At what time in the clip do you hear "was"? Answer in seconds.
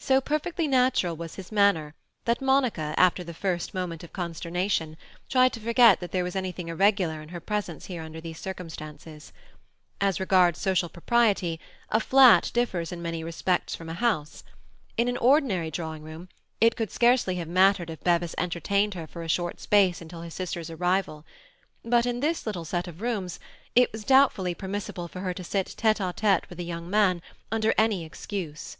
1.14-1.36, 6.24-6.34, 23.92-24.02